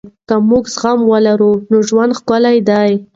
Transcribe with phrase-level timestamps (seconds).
[0.27, 2.91] که موږ زغم ولرو نو ژوند ښکلی دی.